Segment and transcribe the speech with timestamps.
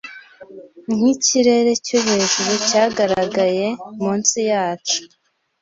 [0.95, 3.67] nkikirere cyo hejuru cyagaragaye
[4.01, 4.99] munsi yacu